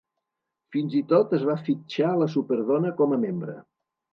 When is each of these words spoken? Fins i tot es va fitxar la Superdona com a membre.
Fins 0.75 0.95
i 0.99 1.01
tot 1.11 1.35
es 1.39 1.45
va 1.51 1.57
fitxar 1.67 2.15
la 2.23 2.31
Superdona 2.37 2.95
com 3.03 3.17
a 3.19 3.21
membre. 3.29 3.61